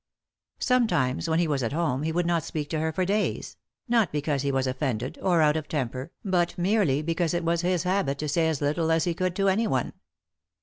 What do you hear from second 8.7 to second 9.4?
as he could